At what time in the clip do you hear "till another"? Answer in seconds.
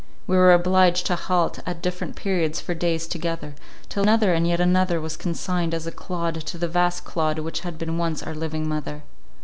3.87-4.33